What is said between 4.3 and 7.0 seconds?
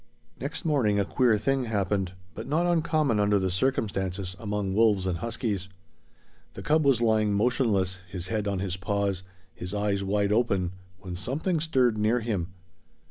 among wolves and huskies. The cub